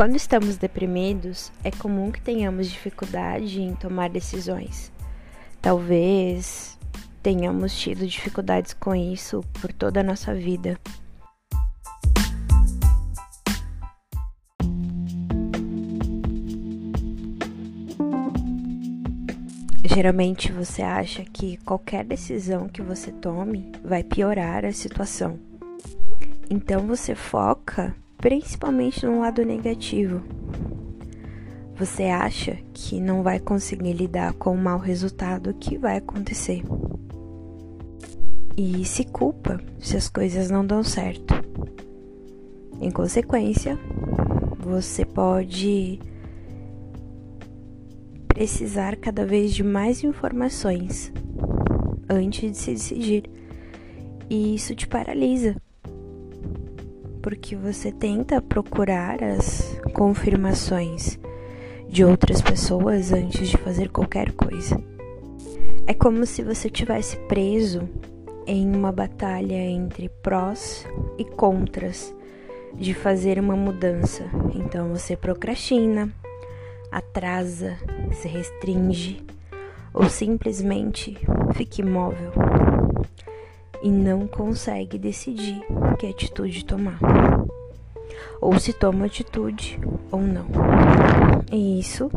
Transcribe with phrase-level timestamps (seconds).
[0.00, 4.90] Quando estamos deprimidos, é comum que tenhamos dificuldade em tomar decisões.
[5.60, 6.78] Talvez
[7.22, 10.80] tenhamos tido dificuldades com isso por toda a nossa vida.
[19.84, 25.38] Geralmente você acha que qualquer decisão que você tome vai piorar a situação.
[26.48, 30.22] Então você foca principalmente no lado negativo.
[31.76, 36.62] Você acha que não vai conseguir lidar com o mau resultado que vai acontecer.
[38.56, 41.34] E se culpa se as coisas não dão certo.
[42.78, 43.78] Em consequência,
[44.58, 45.98] você pode
[48.28, 51.10] precisar cada vez de mais informações
[52.08, 53.24] antes de se decidir.
[54.28, 55.56] E isso te paralisa.
[57.22, 61.18] Porque você tenta procurar as confirmações
[61.88, 64.80] de outras pessoas antes de fazer qualquer coisa.
[65.86, 67.88] É como se você tivesse preso
[68.46, 70.86] em uma batalha entre prós
[71.18, 72.14] e contras
[72.74, 74.24] de fazer uma mudança.
[74.54, 76.08] Então você procrastina,
[76.90, 77.76] atrasa,
[78.12, 79.24] se restringe
[79.92, 81.18] ou simplesmente
[81.54, 82.32] fica imóvel
[83.82, 85.60] e não consegue decidir
[85.98, 86.98] que atitude tomar.
[88.40, 89.78] Ou se toma atitude
[90.10, 90.46] ou não.
[91.52, 92.10] E isso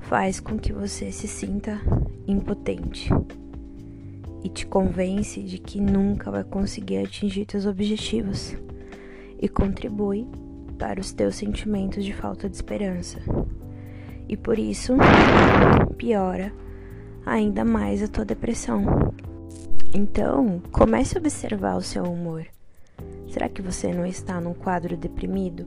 [0.00, 1.80] faz com que você se sinta
[2.26, 3.10] impotente
[4.42, 8.56] e te convence de que nunca vai conseguir atingir seus objetivos
[9.40, 10.26] e contribui
[10.78, 13.20] para os teus sentimentos de falta de esperança
[14.28, 14.94] e por isso
[15.96, 16.52] piora
[17.24, 18.84] ainda mais a tua depressão.
[19.94, 22.44] Então, comece a observar o seu humor.
[23.28, 25.66] Será que você não está num quadro deprimido?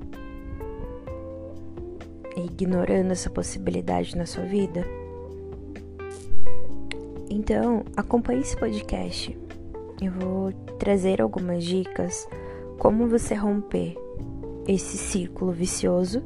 [2.35, 4.85] E ignorando essa possibilidade na sua vida?
[7.29, 9.37] Então, acompanhe esse podcast.
[10.01, 12.27] Eu vou trazer algumas dicas
[12.77, 13.95] como você romper
[14.67, 16.21] esse círculo vicioso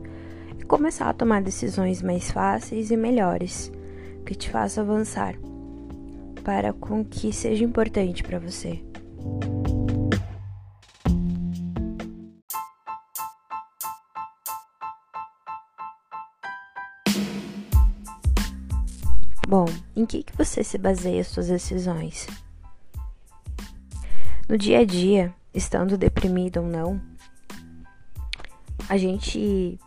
[0.71, 3.69] começar a tomar decisões mais fáceis e melhores,
[4.25, 5.35] que te façam avançar,
[6.41, 8.83] para com que seja importante para você.
[19.47, 19.65] Bom,
[19.95, 22.25] em que, que você se baseia as suas decisões?
[24.47, 27.01] No dia a dia, estando deprimido ou não,
[28.87, 29.77] a gente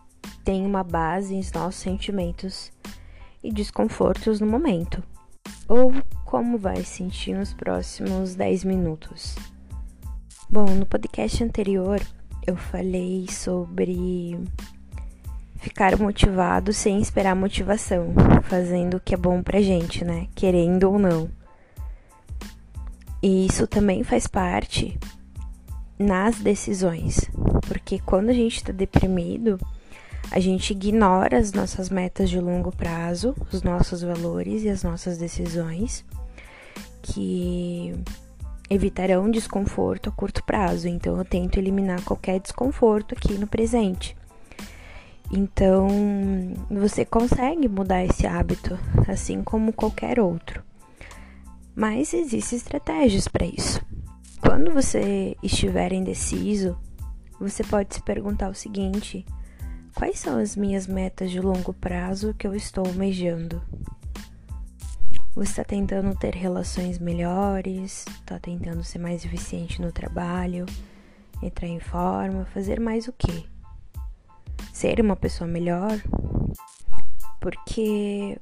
[0.45, 2.71] tem uma base em nossos sentimentos
[3.43, 5.03] e desconfortos no momento,
[5.67, 5.93] ou
[6.35, 9.37] como vai sentir nos próximos 10 minutos.
[10.51, 12.01] Bom, no podcast anterior
[12.45, 14.37] eu falei sobre
[15.59, 18.13] ficar motivado sem esperar motivação,
[18.43, 20.27] fazendo o que é bom pra gente, né?
[20.35, 21.31] Querendo ou não.
[23.23, 24.99] E isso também faz parte
[25.97, 27.31] nas decisões,
[27.69, 29.57] porque quando a gente tá deprimido,
[30.33, 35.17] a gente ignora as nossas metas de longo prazo, os nossos valores e as nossas
[35.17, 36.05] decisões,
[37.05, 37.95] que
[38.71, 40.89] evitarão desconforto a curto prazo.
[40.89, 44.17] Então, eu tento eliminar qualquer desconforto aqui no presente.
[45.31, 45.87] Então,
[46.71, 50.63] você consegue mudar esse hábito, assim como qualquer outro.
[51.77, 53.85] Mas existem estratégias para isso.
[54.41, 56.79] Quando você estiver indeciso,
[57.39, 59.27] você pode se perguntar o seguinte:
[59.95, 63.63] Quais são as minhas metas de longo prazo que eu estou almejando?
[65.35, 70.65] Você está tentando ter relações melhores, está tentando ser mais eficiente no trabalho,
[71.43, 73.45] entrar em forma, fazer mais o quê?
[74.73, 76.01] Ser uma pessoa melhor?
[77.41, 78.41] Porque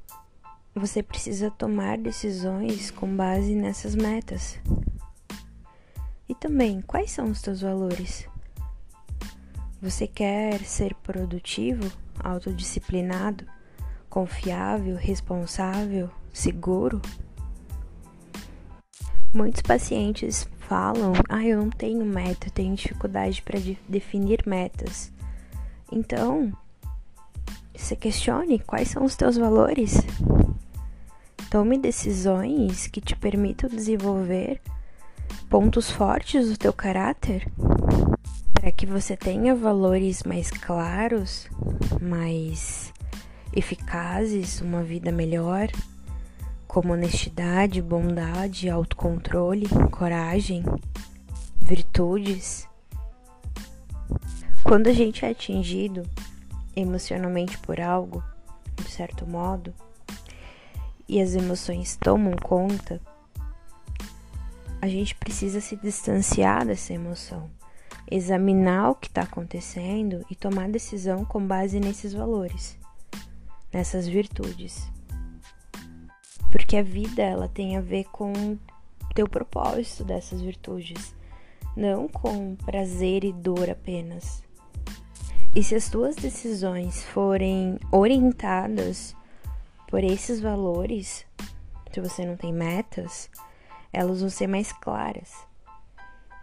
[0.75, 4.61] você precisa tomar decisões com base nessas metas.
[6.29, 8.29] E também, quais são os teus valores?
[9.81, 11.91] Você quer ser produtivo,
[12.23, 13.47] autodisciplinado,
[14.11, 17.01] confiável, responsável, seguro?
[19.33, 25.13] Muitos pacientes falam: "Ah, eu não tenho meta, eu tenho dificuldade para de definir metas".
[25.91, 26.53] Então,
[27.75, 29.97] se questione quais são os teus valores.
[31.51, 34.61] Tome decisões que te permitam desenvolver
[35.51, 37.47] pontos fortes do teu caráter
[38.55, 41.49] para que você tenha valores mais claros,
[42.01, 42.93] mais
[43.53, 45.69] eficazes, uma vida melhor,
[46.73, 50.65] como honestidade, bondade, autocontrole, coragem,
[51.61, 52.67] virtudes.
[54.65, 56.03] Quando a gente é atingido
[56.75, 58.25] emocionalmente por algo,
[58.77, 59.75] de certo modo,
[61.07, 62.99] e as emoções tomam conta,
[64.81, 67.51] a gente precisa se distanciar dessa emoção,
[68.11, 72.79] examinar o que está acontecendo e tomar decisão com base nesses valores,
[73.71, 74.91] nessas virtudes.
[76.53, 78.59] Porque a vida ela tem a ver com
[79.15, 81.15] teu propósito dessas virtudes,
[81.75, 84.45] não com prazer e dor apenas.
[85.55, 89.17] E se as tuas decisões forem orientadas
[89.89, 91.27] por esses valores,
[91.93, 93.31] se você não tem metas,
[93.93, 95.31] elas vão ser mais claras.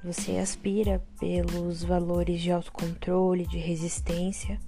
[0.04, 4.60] Você aspira pelos valores de autocontrole, de resistência,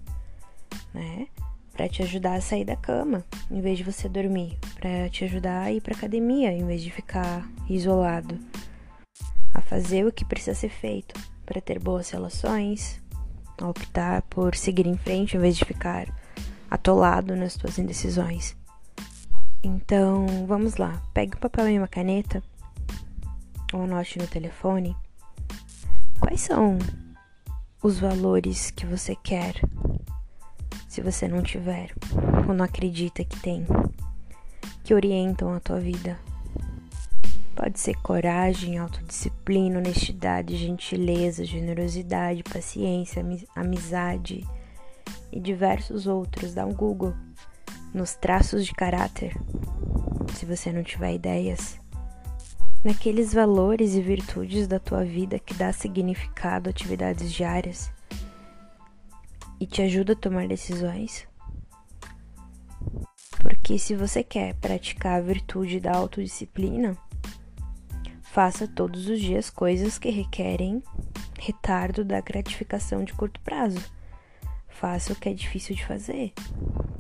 [0.94, 1.28] né?
[1.74, 5.64] Para te ajudar a sair da cama, em vez de você dormir, para te ajudar
[5.64, 8.38] a ir para academia, em vez de ficar isolado,
[9.54, 13.02] a fazer o que precisa ser feito para ter boas relações,
[13.58, 16.08] a optar por seguir em frente em vez de ficar
[16.70, 18.56] atolado nas tuas indecisões.
[19.64, 21.02] Então, vamos lá.
[21.14, 22.42] Pegue um papel e uma caneta
[23.74, 24.96] ou anote no telefone.
[26.20, 26.78] Quais são
[27.84, 29.56] os valores que você quer?
[30.92, 31.96] Se você não tiver
[32.46, 33.66] ou não acredita que tem,
[34.84, 36.20] que orientam a tua vida.
[37.56, 43.24] Pode ser coragem, autodisciplina, honestidade, gentileza, generosidade, paciência,
[43.56, 44.46] amizade
[45.32, 46.54] e diversos outros.
[46.54, 47.14] Dá um Google
[47.94, 49.34] nos traços de caráter,
[50.36, 51.80] se você não tiver ideias,
[52.84, 57.90] naqueles valores e virtudes da tua vida que dá significado a atividades diárias
[59.62, 61.28] e te ajuda a tomar decisões.
[63.40, 66.98] Porque se você quer praticar a virtude da autodisciplina,
[68.24, 70.82] faça todos os dias coisas que requerem
[71.40, 73.80] retardo da gratificação de curto prazo.
[74.68, 76.34] Faça o que é difícil de fazer.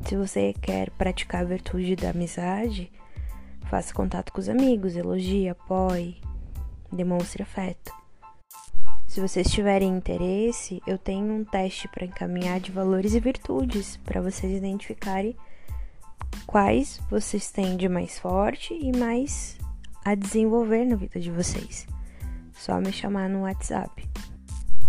[0.05, 2.91] Se você quer praticar a virtude da amizade,
[3.71, 6.21] faça contato com os amigos, elogie, apoie,
[6.91, 8.00] demonstre afeto.
[9.11, 14.21] Se vocês tiverem interesse, eu tenho um teste para encaminhar de valores e virtudes para
[14.21, 15.35] vocês identificarem
[16.47, 19.57] quais vocês têm de mais forte e mais
[20.05, 21.85] a desenvolver na vida de vocês.
[22.53, 24.07] Só me chamar no WhatsApp.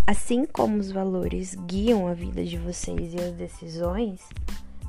[0.06, 4.20] Assim como os valores guiam a vida de vocês e as decisões,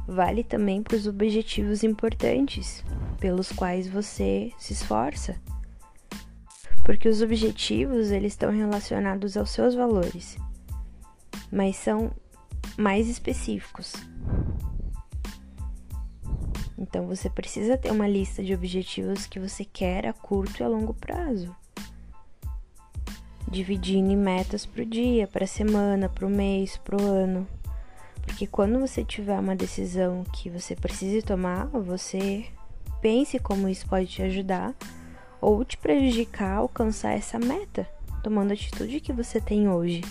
[0.07, 2.83] vale também para os objetivos importantes
[3.19, 5.35] pelos quais você se esforça.
[6.83, 10.37] Porque os objetivos, eles estão relacionados aos seus valores,
[11.51, 12.11] mas são
[12.77, 13.93] mais específicos.
[16.77, 20.67] Então você precisa ter uma lista de objetivos que você quer a curto e a
[20.67, 21.55] longo prazo.
[23.47, 27.47] Dividindo em metas para o dia, para a semana, para o mês, para o ano.
[28.25, 32.45] Porque quando você tiver uma decisão que você precise tomar, você
[33.01, 34.75] pense como isso pode te ajudar
[35.43, 37.85] ou te prejudicar alcançar essa meta,
[38.23, 40.01] tomando a atitude que você tem hoje.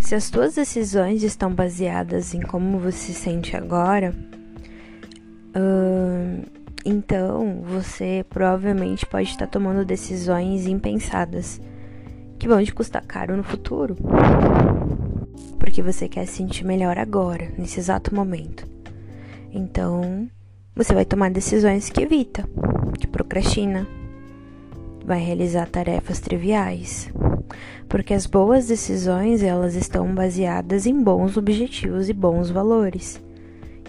[0.00, 4.14] Se as tuas decisões estão baseadas em como você se sente agora,
[5.56, 11.60] uh, então, você provavelmente pode estar tomando decisões impensadas
[12.38, 13.96] que vão te custar caro no futuro.
[15.58, 18.66] Porque você quer se sentir melhor agora, nesse exato momento.
[19.52, 20.28] Então,
[20.74, 22.48] você vai tomar decisões que evita,
[22.98, 23.86] que procrastina,
[25.04, 27.10] vai realizar tarefas triviais.
[27.88, 33.22] Porque as boas decisões, elas estão baseadas em bons objetivos e bons valores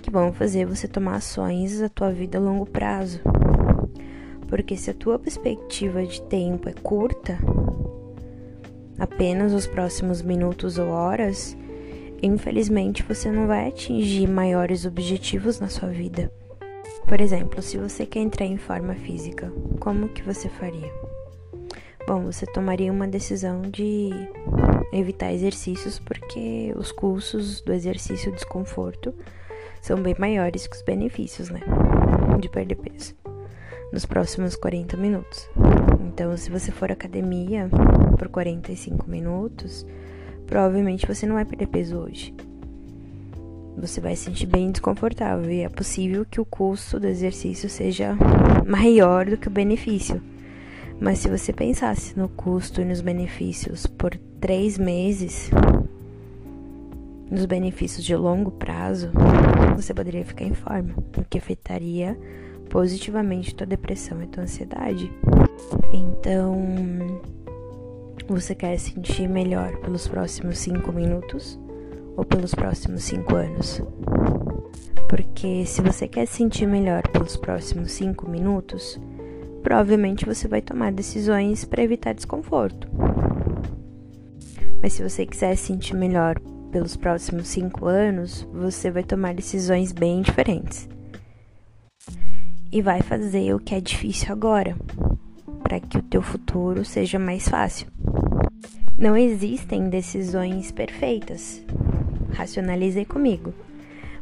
[0.05, 3.21] que vão fazer você tomar ações da tua vida a longo prazo.
[4.47, 7.39] Porque se a tua perspectiva de tempo é curta,
[8.97, 11.57] apenas os próximos minutos ou horas,
[12.21, 16.31] infelizmente você não vai atingir maiores objetivos na sua vida.
[17.07, 20.91] Por exemplo, se você quer entrar em forma física, como que você faria?
[22.07, 24.11] Bom, você tomaria uma decisão de
[24.93, 29.13] evitar exercícios porque os custos do exercício desconforto
[29.81, 31.61] são bem maiores que os benefícios, né?
[32.39, 33.24] De perder peso
[33.95, 35.49] nos próximos 40 minutos.
[36.05, 37.69] Então, se você for à academia
[38.19, 39.85] por 45 minutos,
[40.45, 42.35] provavelmente você não vai perder peso hoje.
[43.77, 48.17] Você vai se sentir bem desconfortável e é possível que o custo do exercício seja
[48.67, 50.21] maior do que o benefício.
[50.99, 55.49] Mas se você pensasse no custo e nos benefícios por três meses,
[57.31, 59.09] nos benefícios de longo prazo,
[59.73, 62.17] você poderia ficar em forma, o que afetaria
[62.69, 65.11] positivamente tua depressão e tua ansiedade.
[65.93, 67.21] Então,
[68.27, 71.59] você quer sentir melhor pelos próximos cinco minutos
[72.17, 73.81] ou pelos próximos cinco anos?
[75.07, 78.99] Porque se você quer sentir melhor pelos próximos cinco minutos,
[79.61, 82.87] provavelmente você vai tomar decisões para evitar desconforto.
[84.81, 86.39] Mas se você quiser sentir melhor
[86.71, 90.89] pelos próximos cinco anos, você vai tomar decisões bem diferentes.
[92.71, 94.75] E vai fazer o que é difícil agora,
[95.63, 97.87] para que o teu futuro seja mais fácil.
[98.97, 101.63] Não existem decisões perfeitas.
[102.31, 103.53] Racionalizei comigo.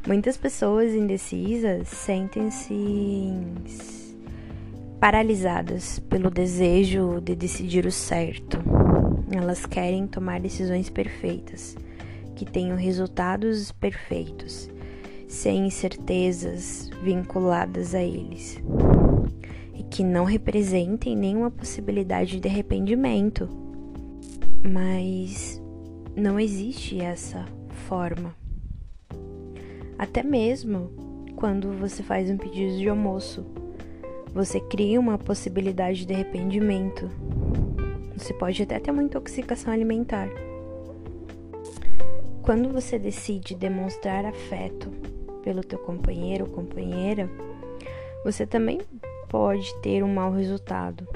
[0.05, 3.31] Muitas pessoas indecisas sentem-se
[4.99, 8.57] paralisadas pelo desejo de decidir o certo.
[9.31, 11.75] Elas querem tomar decisões perfeitas,
[12.35, 14.69] que tenham resultados perfeitos,
[15.33, 18.61] sem incertezas vinculadas a eles,
[19.73, 23.49] e que não representem nenhuma possibilidade de arrependimento
[24.63, 25.61] mas
[26.15, 27.45] não existe essa
[27.87, 28.33] forma.
[29.97, 30.89] Até mesmo
[31.35, 33.45] quando você faz um pedido de almoço,
[34.33, 37.09] você cria uma possibilidade de arrependimento.
[38.15, 40.29] Você pode até ter uma intoxicação alimentar.
[42.41, 44.91] Quando você decide demonstrar afeto
[45.43, 47.29] pelo teu companheiro ou companheira,
[48.23, 48.81] você também
[49.27, 51.07] pode ter um mau resultado.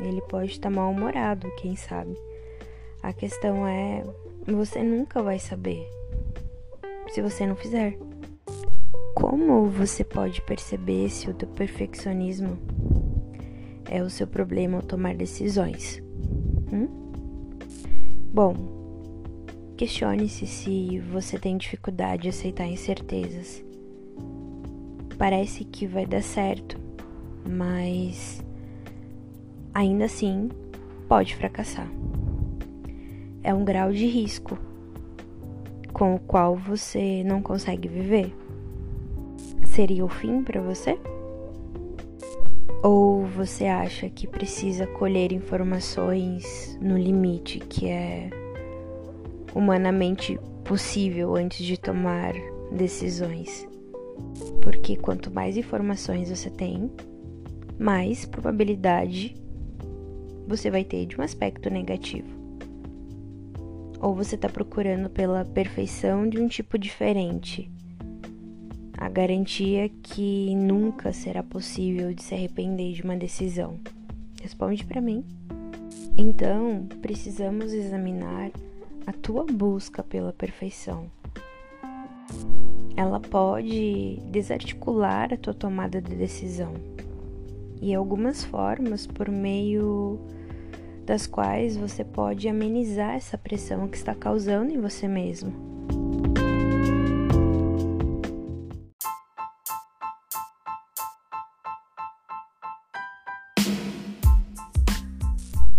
[0.00, 2.16] Ele pode estar mal-humorado, quem sabe.
[3.02, 4.04] A questão é:
[4.46, 5.88] você nunca vai saber
[7.08, 7.96] se você não fizer.
[9.14, 12.58] Como você pode perceber se o teu perfeccionismo
[13.88, 16.02] é o seu problema ao tomar decisões?
[16.72, 16.88] Hum?
[18.32, 18.81] Bom,
[19.82, 23.64] questione-se se você tem dificuldade de aceitar incertezas.
[25.18, 26.78] Parece que vai dar certo,
[27.44, 28.44] mas
[29.74, 30.50] ainda assim
[31.08, 31.90] pode fracassar
[33.42, 34.56] é um grau de risco
[35.92, 38.32] com o qual você não consegue viver?
[39.64, 40.96] Seria o fim para você?
[42.84, 48.30] Ou você acha que precisa colher informações no limite que é
[49.54, 52.32] humanamente possível antes de tomar
[52.70, 53.68] decisões?
[54.62, 56.90] Porque quanto mais informações você tem,
[57.78, 59.34] mais probabilidade
[60.46, 62.42] você vai ter de um aspecto negativo
[64.02, 67.70] ou você está procurando pela perfeição de um tipo diferente?
[68.98, 73.78] A garantia que nunca será possível de se arrepender de uma decisão.
[74.42, 75.24] Responde para mim.
[76.18, 78.50] Então, precisamos examinar
[79.06, 81.10] a tua busca pela perfeição.
[82.96, 86.74] Ela pode desarticular a tua tomada de decisão.
[87.80, 90.20] E algumas formas por meio
[91.04, 95.52] das quais você pode amenizar essa pressão que está causando em você mesmo.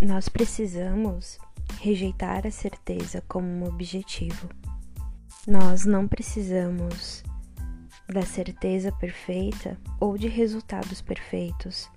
[0.01, 1.39] Nós precisamos
[1.83, 4.47] rejeitar a certeza como um objetivo.
[5.45, 7.21] Nós não precisamos
[8.07, 11.91] da certeza perfeita ou de resultados perfeitos.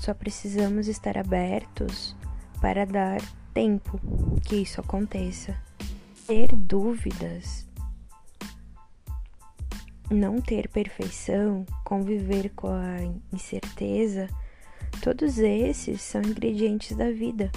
[0.00, 2.16] Só precisamos estar abertos
[2.60, 3.20] para dar
[3.54, 4.00] tempo
[4.44, 5.56] que isso aconteça.
[6.26, 7.68] Ter dúvidas,
[10.10, 12.96] não ter perfeição, conviver com a
[13.32, 14.26] incerteza,
[15.00, 17.48] todos esses são ingredientes da vida.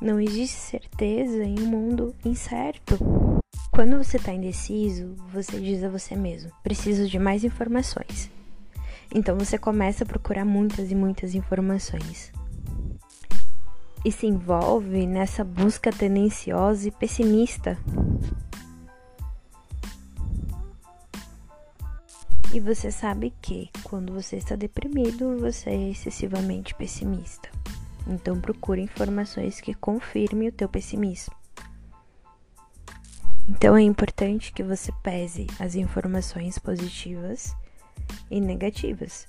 [0.00, 2.98] Não existe certeza em um mundo incerto.
[3.70, 8.30] Quando você está indeciso, você diz a você mesmo: preciso de mais informações.
[9.14, 12.32] Então você começa a procurar muitas e muitas informações
[14.04, 17.78] e se envolve nessa busca tendenciosa e pessimista.
[22.52, 27.48] E você sabe que quando você está deprimido, você é excessivamente pessimista.
[28.06, 31.34] Então procure informações que confirmem o teu pessimismo.
[33.48, 37.54] Então é importante que você pese as informações positivas
[38.30, 39.26] e negativas.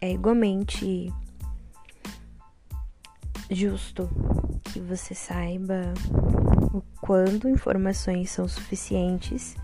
[0.00, 1.12] É igualmente
[3.50, 4.08] justo
[4.64, 5.94] que você saiba
[6.72, 9.56] o quando informações são suficientes.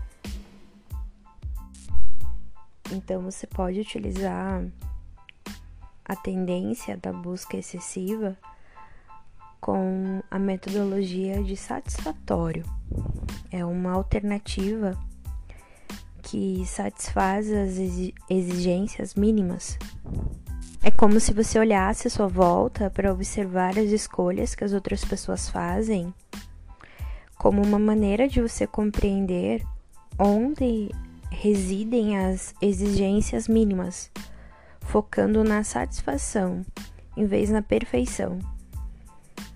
[2.91, 4.63] Então você pode utilizar
[6.05, 8.37] a tendência da busca excessiva
[9.59, 12.65] com a metodologia de satisfatório.
[13.51, 14.97] É uma alternativa
[16.23, 17.77] que satisfaz as
[18.29, 19.77] exigências mínimas
[20.83, 25.05] É como se você olhasse à sua volta para observar as escolhas que as outras
[25.05, 26.11] pessoas fazem,
[27.37, 29.63] como uma maneira de você compreender
[30.17, 30.89] onde
[31.29, 34.09] residem as exigências mínimas,
[34.81, 36.65] focando na satisfação
[37.15, 38.39] em vez na perfeição.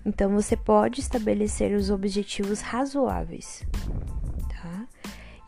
[0.04, 3.64] Então você pode estabelecer os objetivos razoáveis,
[4.48, 4.86] tá?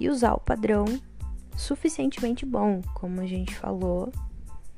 [0.01, 0.85] E usar o padrão
[1.57, 4.13] suficientemente bom, como a gente falou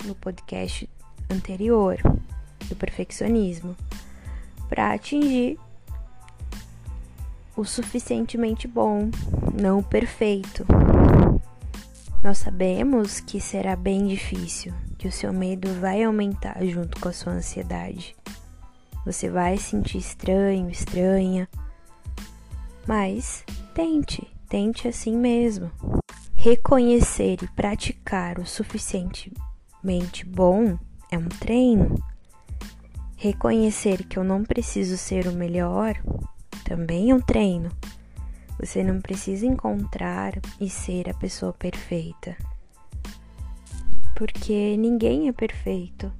[0.04, 0.88] no podcast
[1.30, 1.98] anterior,
[2.68, 3.76] do perfeccionismo,
[4.68, 5.58] para atingir
[7.56, 9.10] o suficientemente bom,
[9.52, 10.64] não o perfeito.
[12.22, 17.12] Nós sabemos que será bem difícil, que o seu medo vai aumentar junto com a
[17.12, 18.14] sua ansiedade.
[19.06, 21.48] Você vai sentir estranho, estranha,
[22.86, 23.42] mas
[23.74, 25.70] tente, tente assim mesmo.
[26.34, 30.78] Reconhecer e praticar o suficientemente bom
[31.10, 31.94] é um treino.
[33.16, 35.94] Reconhecer que eu não preciso ser o melhor
[36.64, 37.70] também é um treino.
[38.60, 42.36] Você não precisa encontrar e ser a pessoa perfeita.
[44.14, 46.12] Porque ninguém é perfeito.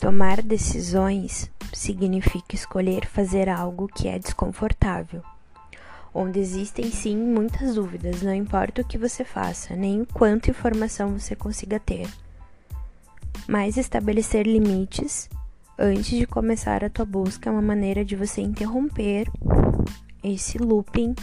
[0.00, 5.22] Tomar decisões significa escolher fazer algo que é desconfortável
[6.14, 11.18] onde existem sim muitas dúvidas, não importa o que você faça, nem o quanto informação
[11.18, 12.08] você consiga ter.
[13.48, 15.28] Mas estabelecer limites
[15.76, 19.28] antes de começar a tua busca é uma maneira de você interromper
[20.24, 21.14] esse looping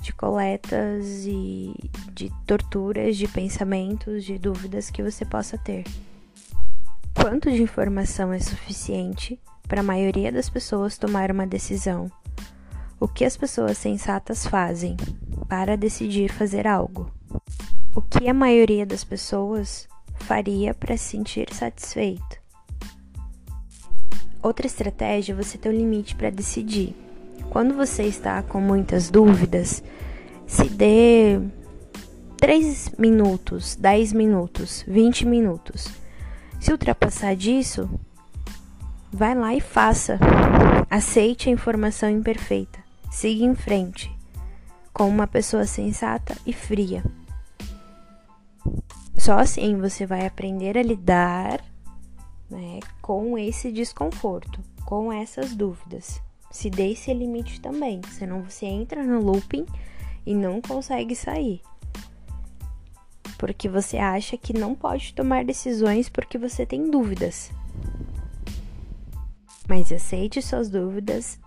[0.00, 1.74] de coletas e
[2.12, 5.84] de torturas, de pensamentos, de dúvidas que você possa ter.
[7.14, 12.10] Quanto de informação é suficiente para a maioria das pessoas tomar uma decisão?
[12.98, 14.96] O que as pessoas sensatas fazem
[15.48, 17.10] para decidir fazer algo?
[17.94, 19.88] O que a maioria das pessoas
[20.20, 22.40] faria para se sentir satisfeito?
[24.42, 26.94] Outra estratégia é você ter um limite para decidir.
[27.48, 29.82] Quando você está com muitas dúvidas,
[30.46, 31.40] se dê
[32.36, 35.88] 3 minutos, 10 minutos, 20 minutos.
[36.60, 37.88] Se ultrapassar disso,
[39.12, 40.18] vai lá e faça.
[40.90, 42.78] Aceite a informação imperfeita.
[43.10, 44.10] Siga em frente,
[44.92, 47.02] com uma pessoa sensata e fria.
[49.16, 51.60] Só assim você vai aprender a lidar
[52.48, 56.22] né, com esse desconforto, com essas dúvidas.
[56.50, 59.66] Se dê esse limite também, senão você entra no looping
[60.26, 61.62] e não consegue sair.
[63.38, 67.50] Porque você acha que não pode tomar decisões porque você tem dúvidas.
[69.68, 71.38] Mas aceite suas dúvidas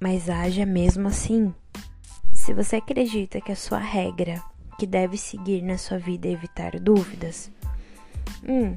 [0.00, 1.54] mas haja mesmo assim.
[2.32, 4.42] Se você acredita que a sua regra
[4.78, 7.50] que deve seguir na sua vida é evitar dúvidas,
[8.46, 8.76] hum,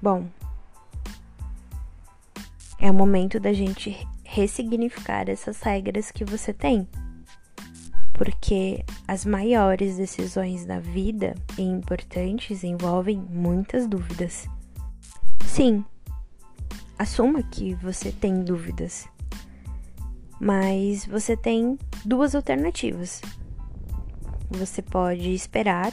[0.00, 0.26] bom,
[2.78, 6.88] é o momento da gente ressignificar essas regras que você tem.
[8.12, 14.48] Porque as maiores decisões da vida e importantes envolvem muitas dúvidas.
[15.46, 15.84] Sim,
[16.98, 19.08] assuma que você tem dúvidas
[20.44, 23.22] mas você tem duas alternativas.
[24.50, 25.92] Você pode esperar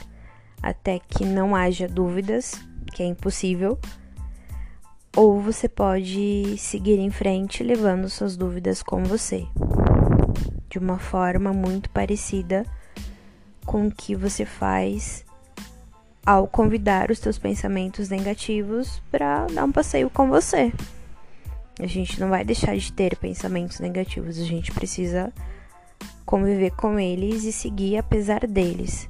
[0.62, 2.52] até que não haja dúvidas,
[2.92, 3.78] que é impossível,
[5.16, 9.46] ou você pode seguir em frente levando suas dúvidas com você,
[10.70, 12.64] de uma forma muito parecida
[13.66, 15.24] com o que você faz
[16.24, 20.72] ao convidar os seus pensamentos negativos para dar um passeio com você.
[21.78, 25.32] A gente não vai deixar de ter pensamentos negativos, a gente precisa
[26.24, 29.08] conviver com eles e seguir apesar deles.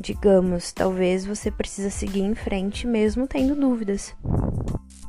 [0.00, 4.14] Digamos, talvez você precisa seguir em frente mesmo tendo dúvidas.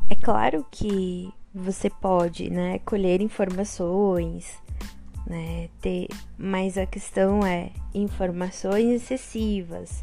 [0.09, 4.61] É claro que você pode, né, colher informações,
[5.25, 9.99] né, ter, mas a questão é informações excessivas,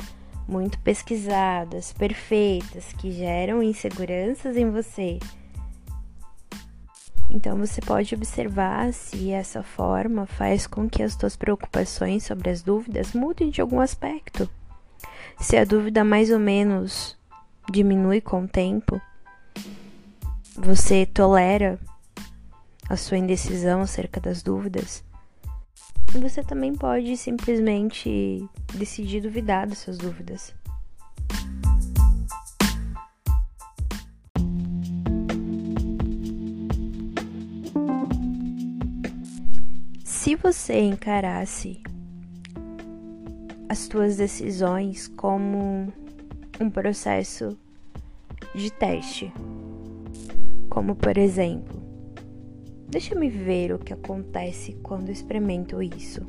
[0.46, 5.18] muito pesquisadas, perfeitas, que geram inseguranças em você
[7.34, 12.62] então você pode observar se essa forma faz com que as suas preocupações sobre as
[12.62, 14.48] dúvidas mudem de algum aspecto.
[15.40, 17.18] Se a dúvida mais ou menos
[17.68, 19.00] diminui com o tempo,
[20.56, 21.78] você tolera
[22.88, 25.04] a sua indecisão acerca das dúvidas.
[26.12, 30.54] Você também pode simplesmente decidir duvidar dessas dúvidas.
[40.24, 41.82] se você encarasse
[43.68, 45.92] as tuas decisões como
[46.58, 47.58] um processo
[48.54, 49.30] de teste.
[50.74, 51.80] Como por exemplo,
[52.88, 56.26] deixa-me ver o que acontece quando experimento isso.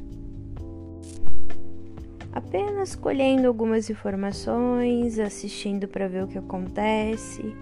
[2.31, 7.55] Apenas colhendo algumas informações, assistindo para ver o que acontece.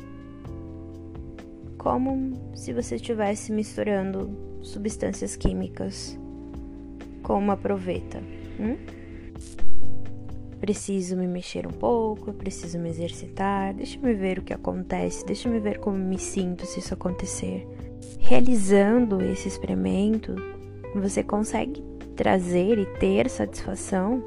[1.78, 6.20] Como se você estivesse misturando substâncias químicas
[7.22, 8.22] com uma proveta.
[8.60, 8.76] Hum?
[10.64, 15.50] Preciso me mexer um pouco, preciso me exercitar, deixa me ver o que acontece, deixa
[15.50, 17.68] me ver como me sinto se isso acontecer.
[18.18, 20.34] Realizando esse experimento,
[20.96, 21.84] você consegue
[22.16, 24.24] trazer e ter satisfação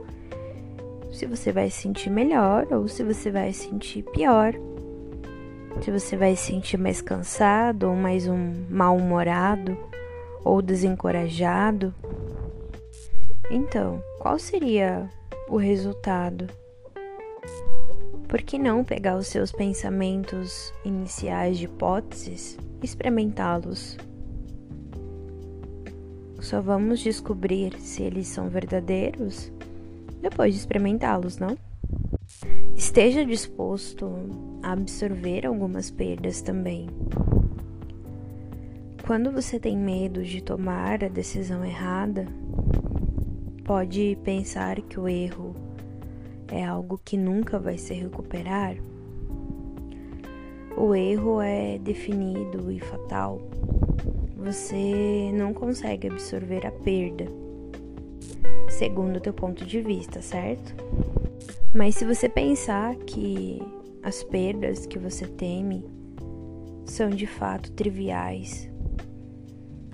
[1.10, 4.52] se você vai se sentir melhor ou se você vai se sentir pior.
[5.80, 9.74] Se você vai se sentir mais cansado ou mais um mal-humorado
[10.44, 11.94] ou desencorajado.
[13.50, 15.10] Então, qual seria
[15.48, 16.48] o resultado.
[18.28, 23.96] Por que não pegar os seus pensamentos iniciais de hipóteses e experimentá-los?
[26.40, 29.52] Só vamos descobrir se eles são verdadeiros
[30.20, 31.56] depois de experimentá-los, não?
[32.74, 34.12] Esteja disposto
[34.62, 36.88] a absorver algumas perdas também.
[39.06, 42.26] Quando você tem medo de tomar a decisão errada,
[43.66, 45.56] pode pensar que o erro
[46.46, 48.76] é algo que nunca vai se recuperar,
[50.76, 53.40] o erro é definido e fatal.
[54.36, 57.26] Você não consegue absorver a perda,
[58.68, 60.72] segundo o teu ponto de vista, certo?
[61.74, 63.60] Mas se você pensar que
[64.00, 65.84] as perdas que você teme
[66.84, 68.70] são de fato triviais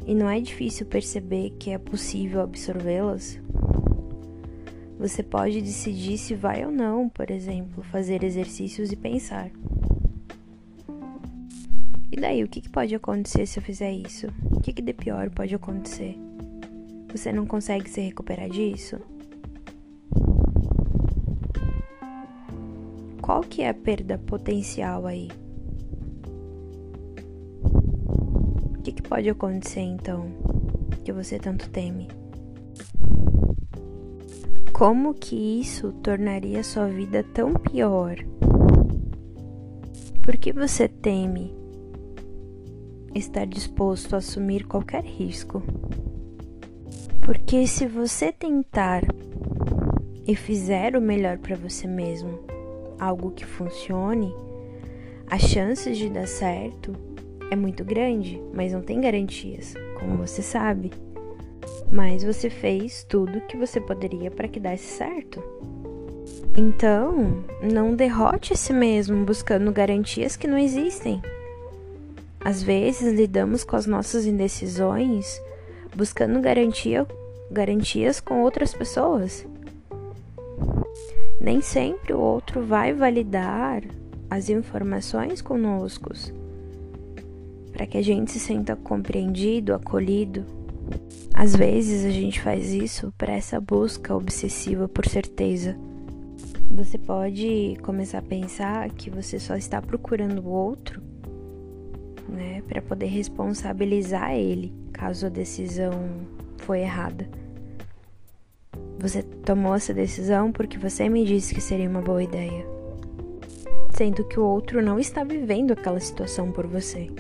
[0.06, 3.40] e não é difícil perceber que é possível absorvê-las,
[5.02, 9.50] você pode decidir se vai ou não, por exemplo, fazer exercícios e pensar.
[12.12, 14.28] E daí, o que, pode acontecer se eu fizer isso?
[14.44, 16.16] O que, de pior pode acontecer?
[17.10, 19.00] Você não consegue se recuperar disso?
[23.20, 25.28] Qual que é a perda potencial aí?
[28.78, 30.26] O que pode acontecer então
[31.04, 32.21] que você tanto teme?
[34.82, 38.16] Como que isso tornaria sua vida tão pior?
[40.24, 41.54] Por que você teme
[43.14, 45.62] estar disposto a assumir qualquer risco?
[47.24, 49.02] Porque se você tentar
[50.26, 52.40] e fizer o melhor para você mesmo,
[52.98, 54.34] algo que funcione,
[55.30, 56.92] as chances de dar certo
[57.52, 60.90] é muito grande, mas não tem garantias, como você sabe
[61.92, 65.42] mas você fez tudo que você poderia para que desse certo.
[66.56, 71.20] Então, não derrote a si mesmo buscando garantias que não existem.
[72.40, 75.40] Às vezes lidamos com as nossas indecisões
[75.94, 77.06] buscando garantia,
[77.50, 79.46] garantias com outras pessoas.
[81.38, 83.82] Nem sempre o outro vai validar
[84.30, 86.10] as informações conosco
[87.72, 90.61] para que a gente se sinta compreendido, acolhido.
[91.34, 95.76] Às vezes a gente faz isso para essa busca obsessiva por certeza.
[96.70, 101.02] Você pode começar a pensar que você só está procurando o outro,
[102.28, 105.92] né, para poder responsabilizar ele caso a decisão
[106.58, 107.28] foi errada.
[108.98, 112.64] Você tomou essa decisão porque você me disse que seria uma boa ideia,
[113.90, 117.10] sendo que o outro não está vivendo aquela situação por você.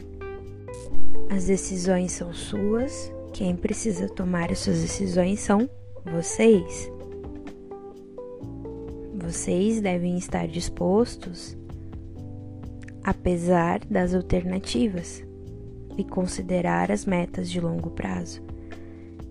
[1.28, 5.68] As decisões são suas quem precisa tomar as suas decisões são
[6.04, 6.90] vocês.
[9.14, 11.56] Vocês devem estar dispostos,
[13.02, 15.24] apesar das alternativas,
[15.96, 18.42] e considerar as metas de longo prazo,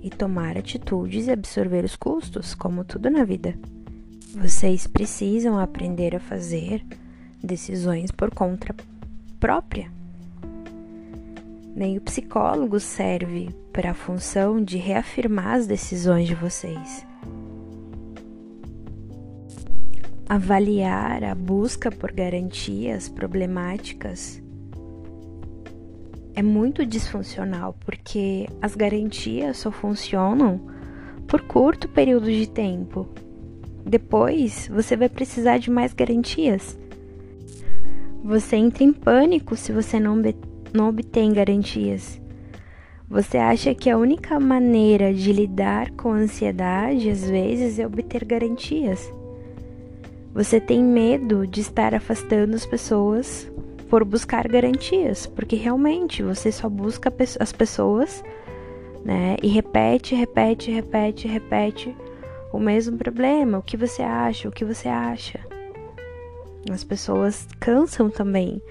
[0.02, 3.54] e tomar atitudes e absorver os custos, como tudo na vida.
[4.36, 6.84] Vocês precisam aprender a fazer
[7.44, 8.76] decisões por conta
[9.40, 10.01] própria.
[11.82, 17.08] Nem o psicólogo serve para a função de reafirmar as decisões de vocês.
[20.30, 24.40] Avaliar a busca por garantias problemáticas
[26.36, 30.62] é muito disfuncional porque as garantias só funcionam
[31.28, 33.10] por curto período de tempo.
[33.84, 36.78] Depois você vai precisar de mais garantias.
[38.24, 40.22] Você entra em pânico se você não
[40.74, 42.20] não obtém garantias.
[43.10, 48.24] Você acha que a única maneira de lidar com a ansiedade às vezes é obter
[48.24, 49.12] garantias.
[50.34, 53.52] Você tem medo de estar afastando as pessoas
[53.90, 58.24] por buscar garantias, porque realmente você só busca as pessoas,
[59.04, 59.36] né?
[59.44, 61.94] E repete, repete, repete, repete
[62.54, 63.58] o mesmo problema.
[63.58, 64.48] O que você acha?
[64.48, 65.42] O que você acha?
[66.72, 68.62] As pessoas cansam também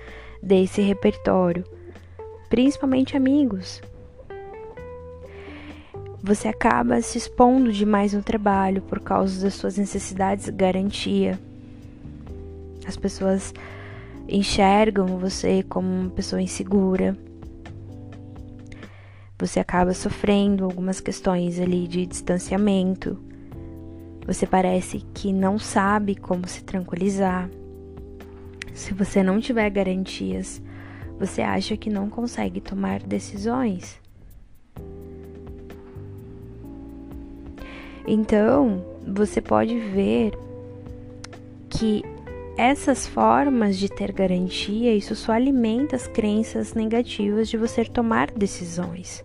[0.42, 1.64] desse repertório,
[2.50, 3.80] principalmente amigos.
[6.22, 11.38] Você acaba se expondo demais no trabalho por causa das suas necessidades de garantia.
[12.86, 13.54] As pessoas
[14.28, 17.16] enxergam você como uma pessoa insegura.
[19.38, 23.16] Você acaba sofrendo algumas questões ali de distanciamento.
[24.26, 27.48] Você parece que não sabe como se tranquilizar.
[28.74, 30.60] Se você não tiver garantias,
[31.20, 34.00] você acha que não consegue tomar decisões.
[38.06, 40.32] Então, você pode ver
[41.68, 42.02] que
[42.56, 49.22] essas formas de ter garantia, isso só alimenta as crenças negativas de você tomar decisões.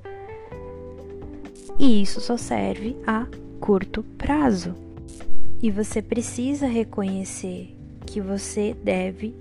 [1.79, 3.25] E isso só serve a
[3.61, 4.75] curto prazo.
[5.61, 7.73] E você precisa reconhecer
[8.05, 9.33] que você deve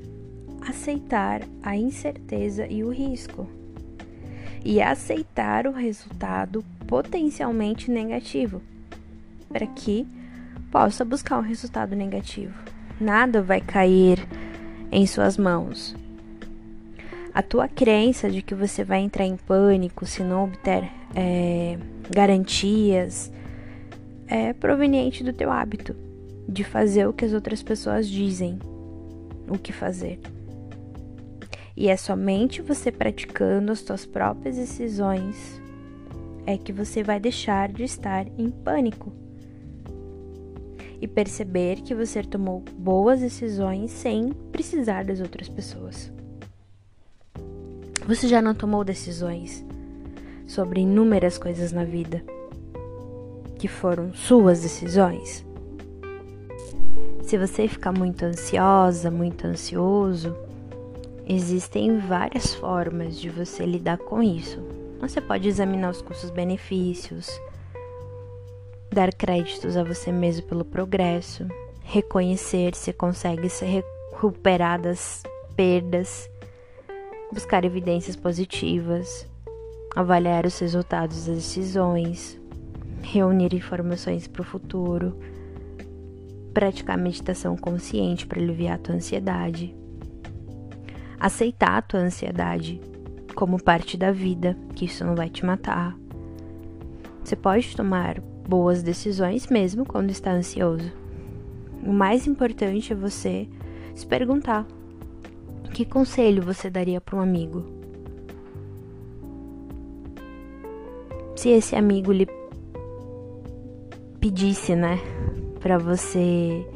[0.69, 3.49] aceitar a incerteza e o risco.
[4.65, 8.63] E aceitar o resultado potencialmente negativo,
[9.49, 10.07] para que
[10.71, 14.27] possa buscar um resultado negativo nada vai cair
[14.91, 15.95] em suas mãos.
[17.33, 21.77] A tua crença de que você vai entrar em pânico se não obter é,
[22.11, 23.33] garantias
[24.27, 25.95] é proveniente do teu hábito
[26.49, 28.59] de fazer o que as outras pessoas dizem
[29.49, 30.21] o que fazer.
[31.77, 35.61] E é somente você praticando as suas próprias decisões
[36.47, 39.13] é que você vai deixar de estar em pânico
[41.01, 46.13] e perceber que você tomou boas decisões sem precisar das outras pessoas.
[48.07, 49.65] Você já não tomou decisões
[50.47, 52.23] sobre inúmeras coisas na vida
[53.59, 55.45] que foram suas decisões?
[57.23, 60.37] Se você ficar muito ansiosa, muito ansioso,
[61.27, 64.61] existem várias formas de você lidar com isso.
[65.01, 67.29] Você pode examinar os custos-benefícios,
[68.93, 71.47] dar créditos a você mesmo pelo progresso,
[71.83, 75.23] reconhecer se consegue se recuperar das
[75.57, 76.31] perdas,
[77.33, 79.27] buscar evidências positivas,
[79.95, 82.41] avaliar os resultados das decisões,
[83.03, 85.19] reunir informações para o futuro,
[86.55, 89.77] praticar meditação consciente para aliviar a tua ansiedade,
[91.19, 92.81] aceitar a tua ansiedade
[93.35, 95.97] como parte da vida, que isso não vai te matar.
[97.23, 100.93] Você pode tomar boas decisões mesmo quando está ansioso.
[101.83, 103.49] O mais importante é você
[103.95, 104.67] se perguntar:
[105.73, 107.65] que conselho você daria para um amigo?
[111.37, 112.29] Se esse amigo lhe
[114.21, 114.99] pedisse, né,
[115.61, 116.67] para você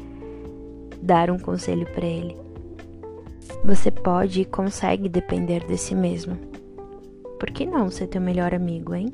[1.01, 2.48] dar um conselho para ele.
[3.63, 6.37] Você pode e consegue depender de si mesmo.
[7.39, 9.13] Por que não ser teu melhor amigo, hein?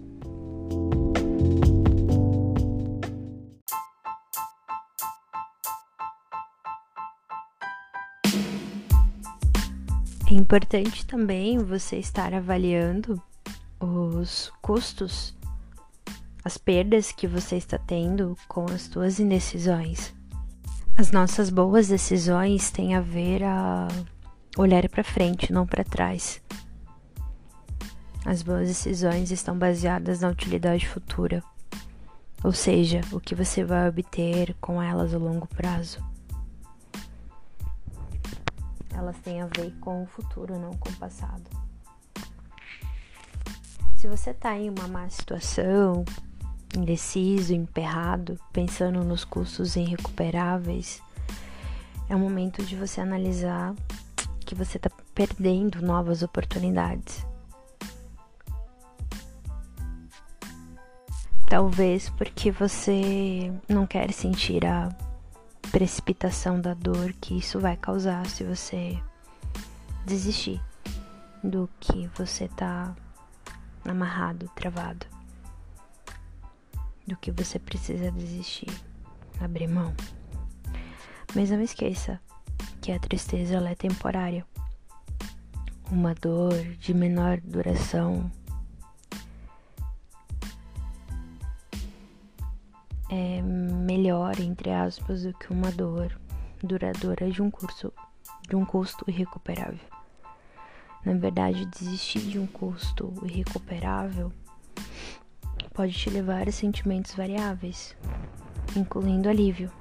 [10.27, 13.21] É importante também você estar avaliando
[13.79, 15.35] os custos,
[16.43, 20.13] as perdas que você está tendo com as suas indecisões.
[20.97, 23.87] As nossas boas decisões têm a ver a
[24.57, 26.41] olhar para frente, não para trás.
[28.25, 31.43] As boas decisões estão baseadas na utilidade futura,
[32.43, 36.03] ou seja, o que você vai obter com elas a longo prazo
[38.95, 41.43] elas têm a ver com o futuro, não com o passado.
[43.95, 46.05] Se você está em uma má situação,
[46.75, 51.01] indeciso, emperrado, pensando nos custos irrecuperáveis,
[52.09, 53.73] é o momento de você analisar
[54.45, 57.25] que você está perdendo novas oportunidades.
[61.49, 64.89] Talvez porque você não quer sentir a
[65.71, 68.97] precipitação da dor que isso vai causar se você
[70.05, 70.61] desistir
[71.43, 72.95] do que você tá
[73.83, 75.05] amarrado, travado.
[77.07, 78.71] Do que você precisa desistir,
[79.39, 79.93] abrir mão.
[81.35, 82.19] Mas não esqueça
[82.81, 84.45] que a tristeza é temporária.
[85.91, 88.31] Uma dor de menor duração
[93.09, 96.19] é melhor, entre aspas, do que uma dor
[96.63, 97.93] duradoura de um curso
[98.47, 99.79] de um custo irrecuperável.
[101.03, 104.31] Na verdade, desistir de um custo irrecuperável
[105.73, 107.95] pode te levar a sentimentos variáveis,
[108.75, 109.71] incluindo alívio.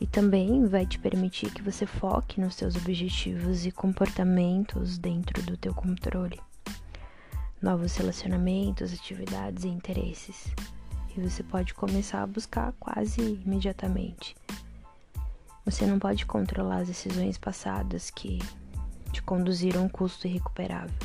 [0.00, 5.58] E também vai te permitir que você foque nos seus objetivos e comportamentos dentro do
[5.58, 6.40] teu controle.
[7.60, 10.54] Novos relacionamentos, atividades e interesses.
[11.14, 14.34] E você pode começar a buscar quase imediatamente.
[15.66, 18.38] Você não pode controlar as decisões passadas que
[19.12, 20.96] te conduziram a um custo irrecuperável,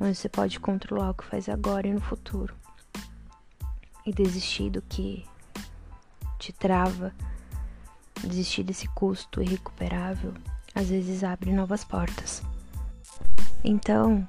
[0.00, 2.56] mas você pode controlar o que faz agora e no futuro.
[4.04, 5.24] E desistir do que
[6.40, 7.14] te trava
[8.26, 10.34] desistir desse custo irrecuperável
[10.74, 12.42] às vezes abre novas portas.
[13.62, 14.26] Então,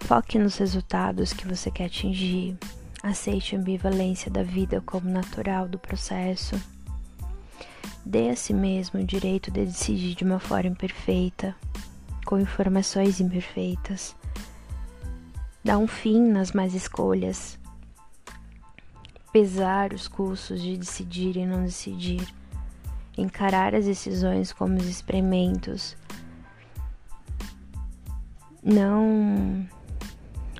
[0.00, 2.56] foque nos resultados que você quer atingir,
[3.02, 6.60] aceite a ambivalência da vida como natural do processo,
[8.04, 11.54] dê a si mesmo o direito de decidir de uma forma imperfeita,
[12.26, 14.14] com informações imperfeitas,
[15.62, 17.58] dá um fim nas más escolhas
[19.34, 22.24] pesar os custos de decidir e não decidir,
[23.18, 25.96] encarar as decisões como experimentos,
[28.62, 29.68] não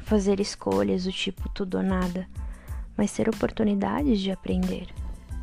[0.02, 2.28] fazer escolhas do tipo tudo ou nada,
[2.96, 4.88] mas ter oportunidades de aprender,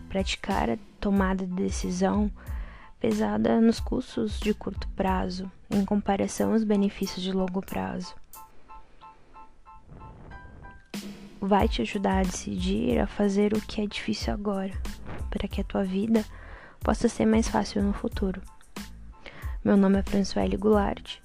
[0.09, 2.29] praticar a tomada de decisão
[2.99, 8.13] pesada nos custos de curto prazo, em comparação aos benefícios de longo prazo.
[11.41, 14.71] Vai te ajudar a decidir a fazer o que é difícil agora,
[15.30, 16.23] para que a tua vida
[16.80, 18.39] possa ser mais fácil no futuro.
[19.65, 21.17] Meu nome é Françoise Goulart.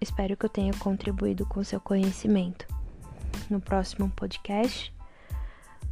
[0.00, 2.66] Espero que eu tenha contribuído com seu conhecimento.
[3.48, 4.92] No próximo podcast,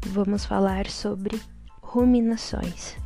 [0.06, 1.40] vamos falar sobre
[1.80, 3.03] ruminações.